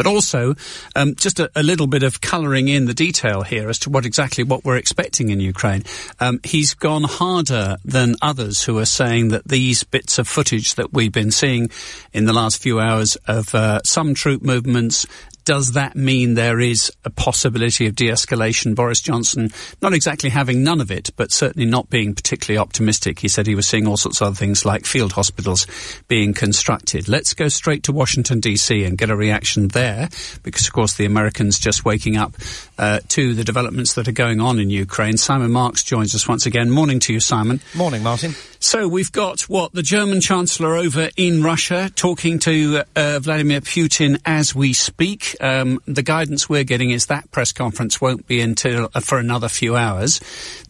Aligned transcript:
But 0.00 0.06
also, 0.06 0.54
um, 0.96 1.14
just 1.14 1.40
a, 1.40 1.50
a, 1.54 1.62
little 1.62 1.86
bit 1.86 2.02
of 2.02 2.22
colouring 2.22 2.68
in 2.68 2.86
the 2.86 2.94
detail 2.94 3.42
here 3.42 3.68
as 3.68 3.78
to 3.80 3.90
what 3.90 4.06
exactly 4.06 4.42
what 4.42 4.64
we're 4.64 4.78
expecting 4.78 5.28
in 5.28 5.40
Ukraine. 5.40 5.82
Um, 6.20 6.40
he's 6.42 6.72
gone 6.72 7.02
harder 7.02 7.76
than 7.84 8.14
others 8.22 8.62
who 8.62 8.78
are 8.78 8.86
saying 8.86 9.28
that 9.28 9.46
these 9.46 9.84
bits 9.84 10.18
of 10.18 10.26
footage 10.26 10.76
that 10.76 10.94
we've 10.94 11.12
been 11.12 11.30
seeing 11.30 11.68
in 12.14 12.24
the 12.24 12.32
last 12.32 12.62
few 12.62 12.80
hours 12.80 13.16
of 13.26 13.54
uh, 13.54 13.82
some 13.84 14.14
troop 14.14 14.40
movements 14.40 15.04
does 15.50 15.72
that 15.72 15.96
mean 15.96 16.34
there 16.34 16.60
is 16.60 16.92
a 17.04 17.10
possibility 17.10 17.88
of 17.88 17.96
de-escalation? 17.96 18.76
Boris 18.76 19.00
Johnson 19.00 19.50
not 19.82 19.92
exactly 19.92 20.30
having 20.30 20.62
none 20.62 20.80
of 20.80 20.92
it, 20.92 21.10
but 21.16 21.32
certainly 21.32 21.68
not 21.68 21.90
being 21.90 22.14
particularly 22.14 22.56
optimistic. 22.56 23.18
He 23.18 23.26
said 23.26 23.48
he 23.48 23.56
was 23.56 23.66
seeing 23.66 23.88
all 23.88 23.96
sorts 23.96 24.20
of 24.20 24.28
other 24.28 24.36
things 24.36 24.64
like 24.64 24.86
field 24.86 25.10
hospitals 25.10 25.66
being 26.06 26.34
constructed. 26.34 27.08
Let's 27.08 27.34
go 27.34 27.48
straight 27.48 27.82
to 27.82 27.92
Washington 27.92 28.40
DC 28.40 28.86
and 28.86 28.96
get 28.96 29.10
a 29.10 29.16
reaction 29.16 29.66
there, 29.66 30.08
because 30.44 30.68
of 30.68 30.72
course 30.72 30.94
the 30.94 31.04
Americans 31.04 31.58
just 31.58 31.84
waking 31.84 32.16
up 32.16 32.36
uh, 32.78 33.00
to 33.08 33.34
the 33.34 33.42
developments 33.42 33.94
that 33.94 34.06
are 34.06 34.12
going 34.12 34.40
on 34.40 34.60
in 34.60 34.70
Ukraine. 34.70 35.16
Simon 35.16 35.50
Marks 35.50 35.82
joins 35.82 36.14
us 36.14 36.28
once 36.28 36.46
again. 36.46 36.70
Morning 36.70 37.00
to 37.00 37.12
you, 37.12 37.18
Simon. 37.18 37.60
Morning, 37.74 38.04
Martin. 38.04 38.36
So 38.62 38.86
we've 38.86 39.10
got 39.10 39.40
what 39.48 39.72
the 39.72 39.82
German 39.82 40.20
Chancellor 40.20 40.76
over 40.76 41.08
in 41.16 41.42
Russia 41.42 41.90
talking 41.96 42.38
to 42.40 42.82
uh, 42.94 43.18
Vladimir 43.18 43.62
Putin 43.62 44.20
as 44.26 44.54
we 44.54 44.74
speak. 44.74 45.34
Um, 45.40 45.80
the 45.86 46.02
guidance 46.02 46.46
we're 46.46 46.64
getting 46.64 46.90
is 46.90 47.06
that 47.06 47.30
press 47.30 47.52
conference 47.52 48.02
won't 48.02 48.26
be 48.26 48.42
until 48.42 48.90
uh, 48.94 49.00
for 49.00 49.18
another 49.18 49.48
few 49.48 49.76
hours. 49.76 50.20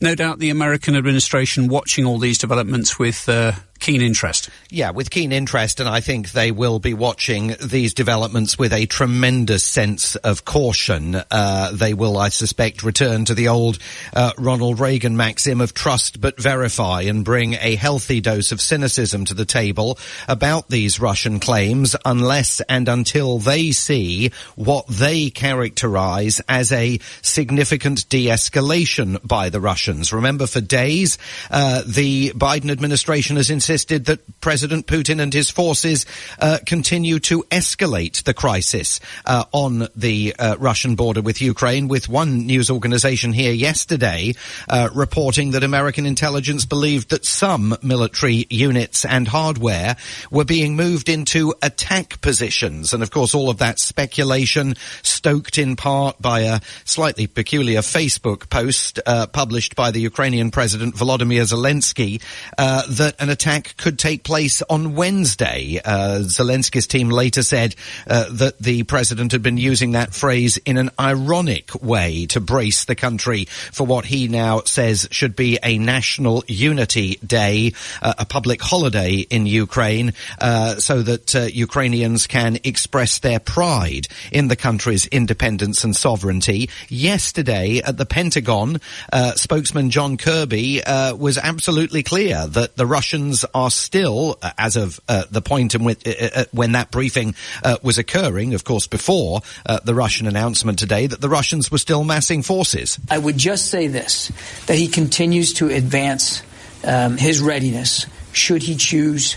No 0.00 0.14
doubt 0.14 0.38
the 0.38 0.50
American 0.50 0.94
administration 0.94 1.66
watching 1.66 2.06
all 2.06 2.18
these 2.18 2.38
developments 2.38 2.96
with 2.96 3.28
uh, 3.28 3.52
keen 3.80 4.02
interest. 4.02 4.50
Yeah, 4.68 4.90
with 4.90 5.10
keen 5.10 5.32
interest, 5.32 5.80
and 5.80 5.88
I 5.88 6.00
think 6.00 6.30
they 6.30 6.52
will 6.52 6.78
be 6.78 6.94
watching 6.94 7.56
these 7.60 7.94
developments 7.94 8.58
with 8.58 8.72
a 8.72 8.86
tremendous 8.86 9.64
sense 9.64 10.14
of 10.16 10.44
caution. 10.44 11.16
Uh, 11.30 11.72
they 11.72 11.94
will, 11.94 12.16
I 12.18 12.28
suspect, 12.28 12.82
return 12.82 13.24
to 13.24 13.34
the 13.34 13.48
old 13.48 13.78
uh, 14.12 14.32
Ronald 14.38 14.78
Reagan 14.78 15.16
maxim 15.16 15.60
of 15.60 15.74
trust 15.74 16.20
but 16.20 16.40
verify 16.40 17.02
and 17.02 17.24
bring 17.24 17.54
a 17.54 17.74
healthy 17.74 18.20
dose 18.20 18.52
of 18.52 18.60
cynicism 18.60 19.24
to 19.24 19.34
the 19.34 19.44
table 19.44 19.98
about 20.28 20.68
these 20.68 21.00
Russian 21.00 21.40
claims 21.40 21.96
unless 22.04 22.60
and 22.68 22.88
until 22.88 23.38
they 23.38 23.72
see 23.72 24.30
what 24.56 24.86
they 24.88 25.30
characterize 25.30 26.40
as 26.48 26.70
a 26.70 27.00
significant 27.22 28.08
de-escalation 28.08 29.26
by 29.26 29.48
the 29.48 29.60
Russians. 29.60 30.12
Remember, 30.12 30.46
for 30.46 30.60
days, 30.60 31.18
uh, 31.50 31.82
the 31.86 32.30
Biden 32.30 32.70
administration 32.70 33.36
has 33.36 33.50
insisted 33.50 33.69
insisted 33.70 34.06
that 34.06 34.40
President 34.40 34.88
Putin 34.88 35.20
and 35.20 35.32
his 35.32 35.48
forces 35.48 36.04
uh, 36.40 36.58
continue 36.66 37.20
to 37.20 37.44
escalate 37.52 38.24
the 38.24 38.34
crisis 38.34 38.98
uh, 39.26 39.44
on 39.52 39.86
the 39.94 40.34
uh, 40.36 40.56
Russian 40.58 40.96
border 40.96 41.22
with 41.22 41.40
Ukraine, 41.40 41.86
with 41.86 42.08
one 42.08 42.46
news 42.46 42.68
organization 42.68 43.32
here 43.32 43.52
yesterday 43.52 44.34
uh, 44.68 44.88
reporting 44.92 45.52
that 45.52 45.62
American 45.62 46.04
intelligence 46.04 46.64
believed 46.64 47.10
that 47.10 47.24
some 47.24 47.76
military 47.80 48.44
units 48.50 49.04
and 49.04 49.28
hardware 49.28 49.96
were 50.32 50.44
being 50.44 50.74
moved 50.74 51.08
into 51.08 51.54
attack 51.62 52.20
positions. 52.20 52.92
And 52.92 53.04
of 53.04 53.12
course, 53.12 53.36
all 53.36 53.50
of 53.50 53.58
that 53.58 53.78
speculation 53.78 54.74
stoked 55.02 55.58
in 55.58 55.76
part 55.76 56.20
by 56.20 56.40
a 56.40 56.60
slightly 56.84 57.28
peculiar 57.28 57.82
Facebook 57.82 58.50
post 58.50 58.98
uh, 59.06 59.28
published 59.28 59.76
by 59.76 59.92
the 59.92 60.00
Ukrainian 60.00 60.50
President 60.50 60.96
Volodymyr 60.96 61.42
Zelensky 61.42 62.20
that 62.56 63.14
an 63.20 63.30
attack 63.30 63.59
attack 63.60 63.76
could 63.76 63.98
take 63.98 64.24
place 64.24 64.62
on 64.62 64.94
Wednesday. 64.94 65.80
Uh, 65.84 66.20
Zelensky's 66.20 66.86
team 66.86 67.10
later 67.10 67.42
said 67.42 67.74
uh, 68.06 68.26
that 68.30 68.58
the 68.58 68.82
president 68.84 69.32
had 69.32 69.42
been 69.42 69.56
using 69.56 69.92
that 69.92 70.14
phrase 70.14 70.56
in 70.58 70.76
an 70.76 70.90
ironic 70.98 71.82
way 71.82 72.26
to 72.26 72.40
brace 72.40 72.84
the 72.84 72.94
country 72.94 73.44
for 73.72 73.86
what 73.86 74.04
he 74.04 74.28
now 74.28 74.60
says 74.64 75.08
should 75.10 75.36
be 75.36 75.58
a 75.62 75.78
national 75.78 76.44
unity 76.46 77.16
day, 77.26 77.72
uh, 78.02 78.14
a 78.18 78.24
public 78.24 78.60
holiday 78.60 79.14
in 79.30 79.46
Ukraine, 79.46 80.12
uh, 80.40 80.76
so 80.76 81.02
that 81.02 81.34
uh, 81.34 81.40
Ukrainians 81.40 82.26
can 82.26 82.58
express 82.64 83.18
their 83.18 83.40
pride 83.40 84.08
in 84.32 84.48
the 84.48 84.56
country's 84.56 85.06
independence 85.06 85.84
and 85.84 85.94
sovereignty. 85.94 86.68
Yesterday 86.88 87.78
at 87.78 87.96
the 87.96 88.06
Pentagon, 88.06 88.80
uh, 89.12 89.32
spokesman 89.34 89.90
John 89.90 90.16
Kirby 90.16 90.82
was 91.10 91.38
absolutely 91.38 92.02
clear 92.02 92.46
that 92.46 92.76
the 92.76 92.86
Russians 92.86 93.44
are 93.54 93.70
still, 93.70 94.38
uh, 94.42 94.50
as 94.58 94.76
of 94.76 95.00
uh, 95.08 95.24
the 95.30 95.42
point 95.42 95.74
in 95.74 95.84
which, 95.84 96.06
uh, 96.06 96.28
uh 96.34 96.44
when 96.52 96.72
that 96.72 96.90
briefing 96.90 97.34
uh, 97.62 97.76
was 97.82 97.98
occurring, 97.98 98.54
of 98.54 98.64
course, 98.64 98.86
before 98.86 99.40
uh, 99.66 99.80
the 99.84 99.94
Russian 99.94 100.26
announcement 100.26 100.78
today, 100.78 101.06
that 101.06 101.20
the 101.20 101.28
Russians 101.28 101.70
were 101.70 101.78
still 101.78 102.04
massing 102.04 102.42
forces. 102.42 102.98
I 103.10 103.18
would 103.18 103.38
just 103.38 103.66
say 103.66 103.86
this: 103.86 104.32
that 104.66 104.76
he 104.76 104.88
continues 104.88 105.54
to 105.54 105.68
advance 105.68 106.42
um, 106.84 107.16
his 107.16 107.40
readiness 107.40 108.06
should 108.32 108.62
he 108.62 108.76
choose 108.76 109.36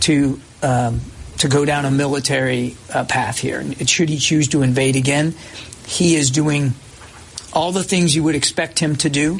to. 0.00 0.40
Um, 0.62 1.00
to 1.38 1.46
go 1.46 1.64
down 1.64 1.84
a 1.84 1.90
military 1.92 2.74
path 2.88 3.38
here. 3.38 3.60
And 3.60 3.88
should 3.88 4.08
he 4.08 4.18
choose 4.18 4.48
to 4.48 4.62
invade 4.62 4.96
again, 4.96 5.36
he 5.86 6.16
is 6.16 6.32
doing 6.32 6.72
all 7.52 7.70
the 7.70 7.84
things 7.84 8.16
you 8.16 8.24
would 8.24 8.34
expect 8.34 8.80
him 8.80 8.96
to 8.96 9.08
do 9.08 9.38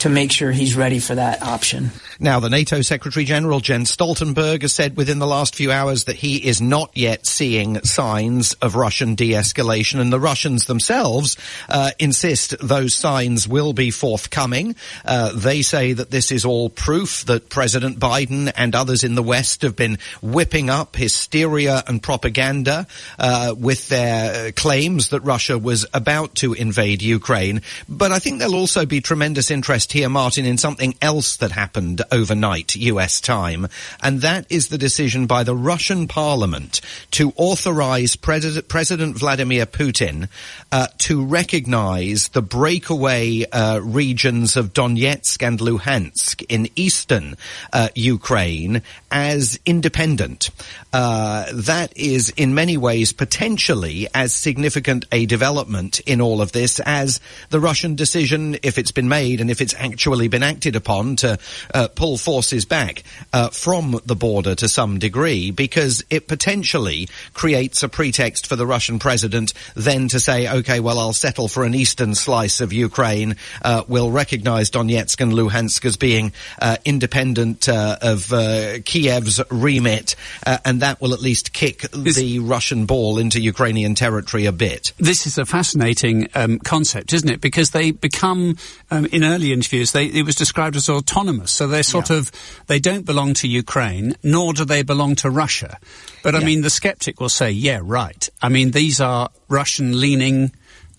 to 0.00 0.08
make 0.08 0.32
sure 0.32 0.52
he's 0.52 0.76
ready 0.76 0.98
for 0.98 1.14
that 1.14 1.42
option. 1.42 1.90
Now, 2.18 2.40
the 2.40 2.48
NATO 2.48 2.80
Secretary 2.80 3.26
General 3.26 3.60
Jens 3.60 3.94
Stoltenberg 3.94 4.62
has 4.62 4.72
said 4.72 4.96
within 4.96 5.18
the 5.18 5.26
last 5.26 5.54
few 5.54 5.70
hours 5.70 6.04
that 6.04 6.16
he 6.16 6.36
is 6.36 6.62
not 6.62 6.90
yet 6.94 7.26
seeing 7.26 7.82
signs 7.82 8.54
of 8.54 8.74
Russian 8.74 9.14
de-escalation, 9.14 10.00
and 10.00 10.10
the 10.10 10.20
Russians 10.20 10.64
themselves 10.64 11.36
uh, 11.68 11.90
insist 11.98 12.54
those 12.60 12.94
signs 12.94 13.46
will 13.46 13.74
be 13.74 13.90
forthcoming. 13.90 14.76
Uh, 15.04 15.32
they 15.34 15.60
say 15.60 15.92
that 15.92 16.10
this 16.10 16.32
is 16.32 16.46
all 16.46 16.70
proof 16.70 17.24
that 17.26 17.50
President 17.50 17.98
Biden 17.98 18.50
and 18.56 18.74
others 18.74 19.04
in 19.04 19.14
the 19.14 19.22
West 19.22 19.60
have 19.60 19.76
been 19.76 19.98
whipping 20.22 20.70
up 20.70 20.96
hysteria 20.96 21.82
and 21.86 22.02
propaganda 22.02 22.86
uh, 23.18 23.54
with 23.58 23.88
their 23.88 24.52
claims 24.52 25.10
that 25.10 25.20
Russia 25.20 25.58
was 25.58 25.84
about 25.92 26.34
to 26.36 26.54
invade 26.54 27.02
Ukraine. 27.02 27.60
But 27.88 28.10
I 28.10 28.20
think 28.20 28.38
there'll 28.38 28.54
also 28.54 28.86
be 28.86 29.02
tremendous 29.02 29.50
interest 29.50 29.92
here, 29.92 30.08
Martin, 30.08 30.46
in 30.46 30.56
something 30.56 30.94
else 31.02 31.36
that 31.38 31.52
happened 31.52 32.00
overnight 32.12 32.76
US 32.76 33.20
time, 33.20 33.68
and 34.02 34.20
that 34.20 34.46
is 34.50 34.68
the 34.68 34.78
decision 34.78 35.26
by 35.26 35.42
the 35.42 35.54
Russian 35.54 36.08
parliament 36.08 36.80
to 37.12 37.32
authorize 37.36 38.16
Pres- 38.16 38.60
President 38.62 39.16
Vladimir 39.16 39.66
Putin 39.66 40.28
uh, 40.72 40.86
to 40.98 41.24
recognize 41.24 42.28
the 42.28 42.42
breakaway 42.42 43.44
uh, 43.44 43.80
regions 43.80 44.56
of 44.56 44.72
Donetsk 44.72 45.46
and 45.46 45.58
Luhansk 45.58 46.44
in 46.48 46.68
eastern 46.76 47.36
uh, 47.72 47.88
Ukraine 47.94 48.82
as 49.10 49.58
independent. 49.64 50.50
Uh, 50.92 51.46
that 51.52 51.96
is 51.96 52.30
in 52.36 52.54
many 52.54 52.76
ways 52.76 53.12
potentially 53.12 54.08
as 54.14 54.34
significant 54.34 55.04
a 55.12 55.26
development 55.26 56.00
in 56.00 56.20
all 56.20 56.40
of 56.40 56.52
this 56.52 56.80
as 56.80 57.20
the 57.50 57.60
Russian 57.60 57.94
decision, 57.94 58.58
if 58.62 58.78
it's 58.78 58.92
been 58.92 59.08
made 59.08 59.40
and 59.40 59.50
if 59.50 59.60
it's 59.60 59.74
actually 59.74 60.28
been 60.28 60.42
acted 60.42 60.76
upon 60.76 61.16
to 61.16 61.38
uh, 61.74 61.88
pull 61.96 62.16
forces 62.16 62.64
back 62.64 63.02
uh, 63.32 63.48
from 63.50 64.00
the 64.04 64.14
border 64.14 64.54
to 64.54 64.68
some 64.68 64.98
degree 64.98 65.50
because 65.50 66.04
it 66.10 66.28
potentially 66.28 67.08
creates 67.34 67.82
a 67.82 67.88
pretext 67.88 68.46
for 68.46 68.56
the 68.56 68.66
Russian 68.66 68.98
president 68.98 69.52
then 69.74 70.08
to 70.08 70.20
say, 70.20 70.48
okay, 70.48 70.80
well, 70.80 70.98
I'll 70.98 71.12
settle 71.12 71.48
for 71.48 71.64
an 71.64 71.74
eastern 71.74 72.14
slice 72.14 72.60
of 72.60 72.72
Ukraine. 72.72 73.36
Uh, 73.62 73.82
we'll 73.88 74.10
recognize 74.10 74.70
Donetsk 74.70 75.20
and 75.20 75.32
Luhansk 75.32 75.84
as 75.84 75.96
being 75.96 76.32
uh, 76.60 76.76
independent 76.84 77.68
uh, 77.68 77.96
of 78.02 78.32
uh, 78.32 78.78
Kiev's 78.84 79.40
remit, 79.50 80.14
uh, 80.46 80.58
and 80.64 80.82
that 80.82 81.00
will 81.00 81.14
at 81.14 81.20
least 81.20 81.52
kick 81.52 81.82
this, 81.92 82.16
the 82.16 82.38
Russian 82.40 82.86
ball 82.86 83.18
into 83.18 83.40
Ukrainian 83.40 83.94
territory 83.94 84.46
a 84.46 84.52
bit. 84.52 84.92
This 84.98 85.26
is 85.26 85.38
a 85.38 85.46
fascinating 85.46 86.28
um, 86.34 86.58
concept, 86.58 87.12
isn't 87.12 87.28
it? 87.28 87.40
Because 87.40 87.70
they 87.70 87.90
become, 87.90 88.56
um, 88.90 89.06
in 89.06 89.24
early 89.24 89.52
interviews, 89.52 89.92
they, 89.92 90.06
it 90.06 90.24
was 90.26 90.34
described 90.34 90.76
as 90.76 90.88
autonomous. 90.88 91.50
So 91.50 91.66
they're 91.66 91.82
sort 91.86 92.10
yeah. 92.10 92.18
of, 92.18 92.32
they 92.66 92.78
don't 92.78 93.06
belong 93.06 93.34
to 93.34 93.48
Ukraine, 93.48 94.14
nor 94.22 94.52
do 94.52 94.64
they 94.64 94.82
belong 94.82 95.14
to 95.16 95.30
Russia. 95.30 95.78
But 96.22 96.34
I 96.34 96.40
yeah. 96.40 96.46
mean, 96.46 96.62
the 96.62 96.70
skeptic 96.70 97.20
will 97.20 97.28
say, 97.28 97.50
yeah, 97.50 97.80
right. 97.82 98.28
I 98.42 98.48
mean, 98.48 98.72
these 98.72 99.00
are 99.00 99.30
Russian 99.48 100.00
leaning 100.00 100.52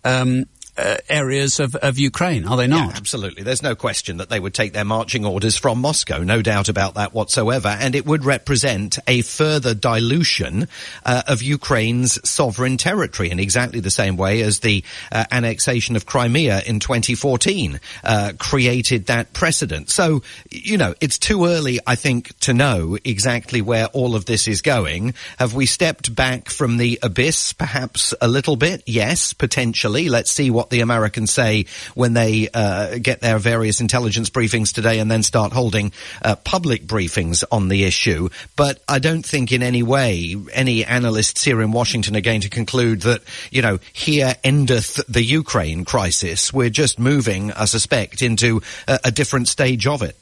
um, 0.03 0.45
uh, 0.77 0.97
areas 1.09 1.59
of, 1.59 1.75
of 1.75 1.97
Ukraine, 1.97 2.45
are 2.45 2.57
they 2.57 2.67
not? 2.67 2.91
Yeah, 2.91 2.97
absolutely. 2.97 3.43
There's 3.43 3.63
no 3.63 3.75
question 3.75 4.17
that 4.17 4.29
they 4.29 4.39
would 4.39 4.53
take 4.53 4.73
their 4.73 4.85
marching 4.85 5.25
orders 5.25 5.57
from 5.57 5.79
Moscow. 5.79 6.19
No 6.19 6.41
doubt 6.41 6.69
about 6.69 6.95
that 6.95 7.13
whatsoever. 7.13 7.69
And 7.69 7.95
it 7.95 8.05
would 8.05 8.25
represent 8.25 8.99
a 9.07 9.21
further 9.21 9.73
dilution 9.73 10.67
uh, 11.05 11.23
of 11.27 11.41
Ukraine's 11.41 12.19
sovereign 12.27 12.77
territory 12.77 13.31
in 13.31 13.39
exactly 13.39 13.79
the 13.79 13.89
same 13.89 14.17
way 14.17 14.41
as 14.41 14.59
the 14.59 14.83
uh, 15.11 15.25
annexation 15.31 15.95
of 15.95 16.05
Crimea 16.05 16.61
in 16.65 16.79
2014 16.79 17.79
uh, 18.03 18.33
created 18.37 19.07
that 19.07 19.33
precedent. 19.33 19.89
So, 19.89 20.21
you 20.51 20.77
know, 20.77 20.93
it's 21.01 21.17
too 21.17 21.45
early, 21.45 21.79
I 21.87 21.95
think, 21.95 22.37
to 22.39 22.53
know 22.53 22.97
exactly 23.03 23.61
where 23.61 23.87
all 23.87 24.15
of 24.15 24.25
this 24.25 24.47
is 24.47 24.61
going. 24.61 25.13
Have 25.39 25.53
we 25.53 25.65
stepped 25.65 26.13
back 26.13 26.49
from 26.49 26.77
the 26.77 26.99
abyss 27.01 27.53
perhaps 27.53 28.13
a 28.21 28.27
little 28.27 28.55
bit? 28.55 28.83
Yes, 28.85 29.33
potentially. 29.33 30.09
Let's 30.09 30.31
see 30.31 30.49
what 30.67 30.71
the 30.71 30.81
Americans 30.81 31.31
say 31.31 31.65
when 31.95 32.11
they 32.13 32.49
uh, 32.53 32.97
get 33.01 33.21
their 33.21 33.39
various 33.39 33.79
intelligence 33.79 34.29
briefings 34.29 34.73
today 34.73 34.99
and 34.99 35.09
then 35.09 35.23
start 35.23 35.53
holding 35.53 35.93
uh, 36.21 36.35
public 36.35 36.85
briefings 36.85 37.45
on 37.53 37.69
the 37.69 37.85
issue. 37.85 38.27
But 38.57 38.81
I 38.85 38.99
don't 38.99 39.25
think 39.25 39.53
in 39.53 39.63
any 39.63 39.81
way 39.81 40.35
any 40.51 40.83
analysts 40.83 41.45
here 41.45 41.61
in 41.61 41.71
Washington 41.71 42.17
are 42.17 42.21
going 42.21 42.41
to 42.41 42.49
conclude 42.49 43.03
that, 43.03 43.21
you 43.49 43.61
know, 43.61 43.79
here 43.93 44.35
endeth 44.43 44.99
the 45.07 45.23
Ukraine 45.23 45.85
crisis. 45.85 46.51
We're 46.51 46.69
just 46.69 46.99
moving, 46.99 47.53
I 47.53 47.63
suspect, 47.63 48.21
into 48.21 48.61
a, 48.89 48.99
a 49.05 49.11
different 49.11 49.47
stage 49.47 49.87
of 49.87 50.01
it. 50.01 50.17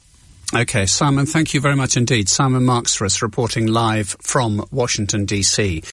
Okay, 0.54 0.86
Simon, 0.86 1.26
thank 1.26 1.54
you 1.54 1.60
very 1.60 1.74
much 1.74 1.96
indeed. 1.96 2.28
Simon 2.28 2.64
Marks 2.64 2.94
for 2.94 3.04
us 3.04 3.20
reporting 3.20 3.66
live 3.66 4.16
from 4.20 4.64
Washington, 4.70 5.24
D.C. 5.24 5.82